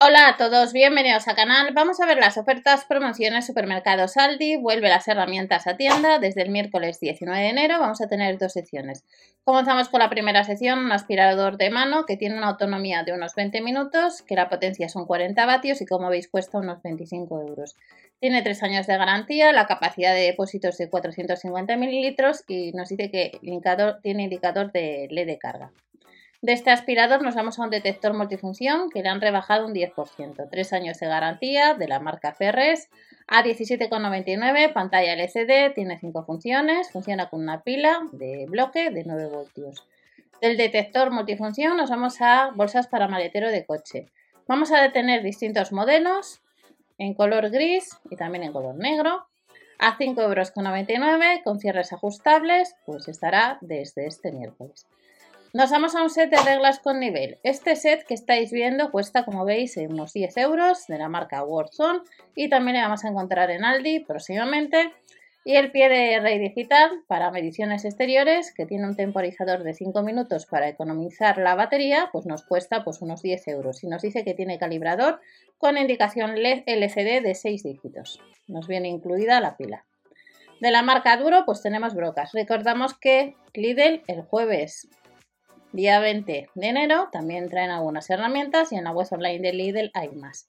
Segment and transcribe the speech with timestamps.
[0.00, 1.74] Hola a todos, bienvenidos al canal.
[1.74, 4.54] Vamos a ver las ofertas, promociones, supermercados Aldi.
[4.54, 7.80] Vuelve las herramientas a tienda desde el miércoles 19 de enero.
[7.80, 9.02] Vamos a tener dos secciones.
[9.42, 13.34] Comenzamos con la primera sección, un aspirador de mano que tiene una autonomía de unos
[13.34, 17.74] 20 minutos, que la potencia son 40 vatios y como veis cuesta unos 25 euros.
[18.20, 23.10] Tiene 3 años de garantía, la capacidad de depósitos de 450 mililitros y nos dice
[23.10, 25.72] que el indicador, tiene indicador de LED de carga.
[26.40, 30.48] De este aspirador nos vamos a un detector multifunción que le han rebajado un 10%.
[30.48, 32.90] Tres años de garantía de la marca Ferres
[33.26, 39.26] a 17,99, pantalla LCD, tiene cinco funciones, funciona con una pila de bloque de 9
[39.26, 39.84] voltios.
[40.40, 44.06] Del detector multifunción nos vamos a bolsas para maletero de coche.
[44.46, 46.40] Vamos a detener distintos modelos
[46.98, 49.26] en color gris y también en color negro.
[49.80, 54.86] A 5,99 euros con cierres ajustables, pues estará desde este miércoles.
[55.58, 57.40] Nos vamos a un set de reglas con nivel.
[57.42, 62.02] Este set que estáis viendo cuesta, como veis, unos 10 euros de la marca Warzone
[62.36, 64.92] y también le vamos a encontrar en Aldi próximamente.
[65.44, 70.00] Y el pie de rey digital para mediciones exteriores, que tiene un temporizador de 5
[70.04, 73.82] minutos para economizar la batería, pues nos cuesta pues, unos 10 euros.
[73.82, 75.18] Y nos dice que tiene calibrador
[75.58, 78.20] con indicación LCD de 6 dígitos.
[78.46, 79.84] Nos viene incluida la pila.
[80.60, 82.30] De la marca Duro, pues tenemos brocas.
[82.32, 84.88] Recordamos que Lidl el jueves
[85.72, 89.90] Día 20 de enero también traen algunas herramientas y en la web online de Lidl
[89.92, 90.48] hay más.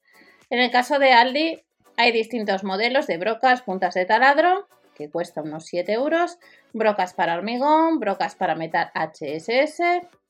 [0.50, 1.62] En el caso de Aldi
[1.98, 6.40] hay distintos modelos de brocas, puntas de taladro, que cuesta unos 7 euros,
[6.72, 9.82] brocas para hormigón, brocas para metal HSS,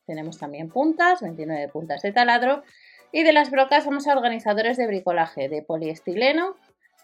[0.08, 2.64] tenemos también puntas, 29 puntas de taladro,
[3.12, 6.56] y de las brocas vamos a organizadores de bricolaje de poliestileno,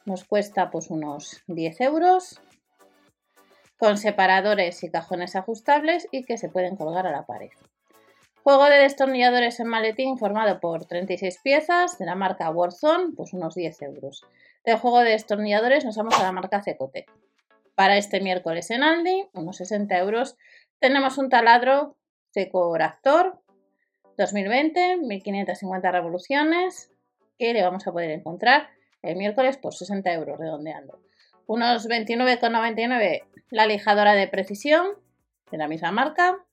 [0.06, 2.42] nos cuesta pues unos 10 euros,
[3.78, 7.52] con separadores y cajones ajustables y que se pueden colgar a la pared.
[8.46, 13.56] Juego de destornilladores en maletín formado por 36 piezas de la marca Warzone, pues unos
[13.56, 14.24] 10 euros.
[14.64, 17.12] De juego de destornilladores nos vamos a la marca Cecotec.
[17.74, 20.38] Para este miércoles en Aldi, unos 60 euros,
[20.78, 21.98] tenemos un taladro
[22.36, 23.42] Cecoractor
[24.16, 26.92] 2020, 1550 revoluciones,
[27.40, 28.70] que le vamos a poder encontrar
[29.02, 31.00] el miércoles por 60 euros redondeando.
[31.48, 34.86] Unos 29,99 la lijadora de precisión
[35.50, 36.45] de la misma marca,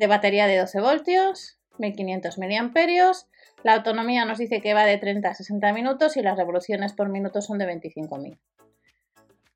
[0.00, 3.26] de batería de 12 voltios, 1500 miliamperios.
[3.62, 7.10] La autonomía nos dice que va de 30 a 60 minutos y las revoluciones por
[7.10, 8.38] minuto son de 25.000.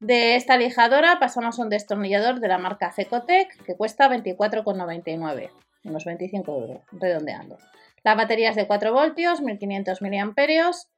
[0.00, 5.49] De esta lijadora pasamos a un destornillador de la marca Cecotec que cuesta 24,99,
[5.84, 7.56] unos 25 euros, redondeando.
[8.03, 10.88] La batería es de 4 voltios, 1500 miliamperios,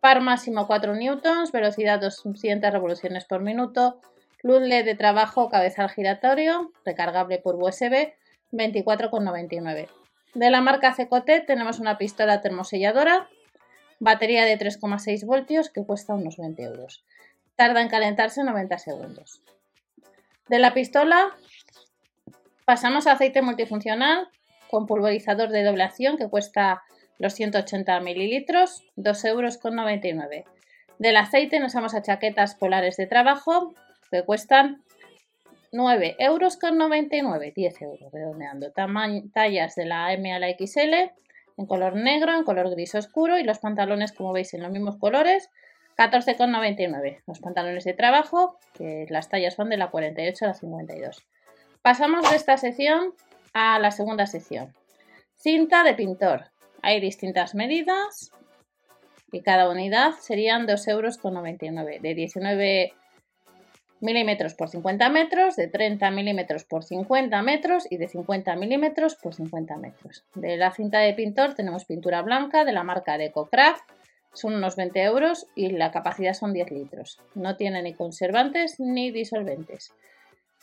[0.00, 4.00] par máximo 4 newtons, velocidad 200 revoluciones por minuto,
[4.42, 8.14] luz LED de trabajo, cabezal giratorio, recargable por USB
[8.52, 9.88] 24,99.
[10.34, 13.28] De la marca Cecote tenemos una pistola termoselladora,
[13.98, 17.04] batería de 3,6 voltios que cuesta unos 20 euros.
[17.56, 19.42] Tarda en calentarse 90 segundos.
[20.48, 21.34] De la pistola
[22.64, 24.28] pasamos a aceite multifuncional
[24.70, 26.82] con pulverizador de doble acción que cuesta
[27.18, 29.58] los 180 mililitros, 2,99 euros.
[30.98, 33.74] Del aceite nos vamos a chaquetas polares de trabajo
[34.10, 34.82] que cuestan
[35.72, 38.72] 9 euros con 99, 10 euros redondeando.
[39.32, 41.12] tallas de la M a la XL
[41.56, 44.96] en color negro, en color gris oscuro y los pantalones como veis en los mismos
[44.96, 45.50] colores
[45.96, 47.22] 14,99.
[47.26, 51.26] Los pantalones de trabajo, que las tallas van de la 48 a la 52.
[51.82, 53.12] Pasamos de esta sección
[53.52, 54.74] a la segunda sección.
[55.36, 56.50] Cinta de pintor.
[56.82, 58.30] Hay distintas medidas
[59.32, 62.02] y cada unidad serían 2,99 euros.
[62.02, 62.92] De 19
[64.00, 69.34] milímetros por 50 metros, de 30 milímetros por 50 metros y de 50 milímetros por
[69.34, 70.24] 50 metros.
[70.34, 73.82] De la cinta de pintor tenemos pintura blanca de la marca Decocraft,
[74.32, 77.18] son unos 20 euros y la capacidad son 10 litros.
[77.34, 79.92] No tiene ni conservantes ni disolventes.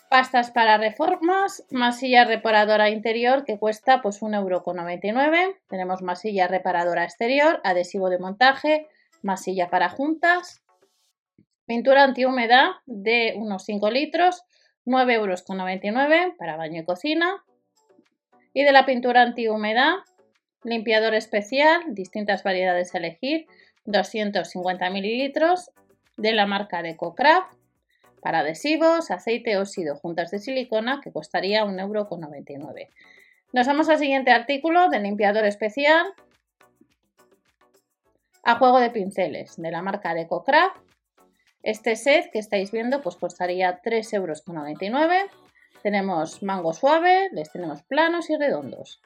[0.09, 5.57] Pastas para reformas, masilla reparadora interior que cuesta pues 1,99 euro.
[5.67, 8.87] Tenemos masilla reparadora exterior, adhesivo de montaje,
[9.23, 10.61] masilla para juntas,
[11.65, 14.43] Pintura antihumedad de unos 5 litros,
[14.85, 15.43] 9,99 euros
[16.37, 17.43] para baño y cocina.
[18.53, 19.95] Y de la pintura antihumedad,
[20.63, 23.47] limpiador especial, distintas variedades a elegir,
[23.85, 25.71] 250 mililitros
[26.17, 27.53] de la marca de Cocraft
[28.21, 32.73] para adhesivos, aceite, óxido, juntas de silicona que costaría 1,99 euro.
[33.53, 36.07] Nos vamos al siguiente artículo de limpiador especial
[38.43, 40.84] a juego de pinceles de la marca de Cocraft
[41.65, 44.43] este set que estáis viendo pues costaría 3,99 euros.
[45.81, 49.01] Tenemos mango suave, les tenemos planos y redondos.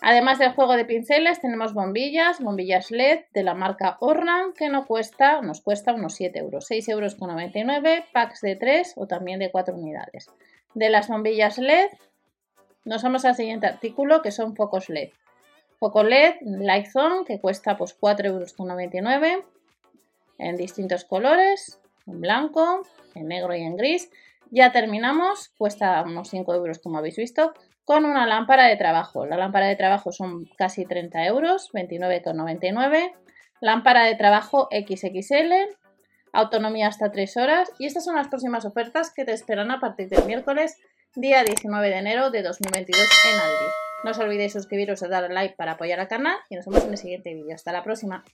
[0.00, 4.86] Además del juego de pinceles, tenemos bombillas, bombillas LED de la marca Orlan, que nos
[4.86, 10.30] cuesta unos 7 euros, 6,99 euros, packs de 3 o también de 4 unidades.
[10.74, 11.88] De las bombillas LED,
[12.84, 15.10] nos vamos al siguiente artículo, que son focos LED.
[15.78, 19.44] Foco LED Light Zone, que cuesta pues 4,99 euros,
[20.38, 22.82] en distintos colores, en blanco,
[23.14, 24.10] en negro y en gris.
[24.50, 27.52] Ya terminamos, cuesta unos 5 euros como habéis visto,
[27.84, 29.26] con una lámpara de trabajo.
[29.26, 33.12] La lámpara de trabajo son casi 30 euros, 29,99.
[33.60, 35.52] Lámpara de trabajo XXL,
[36.32, 37.72] autonomía hasta 3 horas.
[37.78, 40.76] Y estas son las próximas ofertas que te esperan a partir del miércoles,
[41.14, 43.72] día 19 de enero de 2022 en Aldi.
[44.04, 46.90] No os olvidéis suscribiros y dar like para apoyar al canal y nos vemos en
[46.90, 47.54] el siguiente vídeo.
[47.54, 48.24] Hasta la próxima.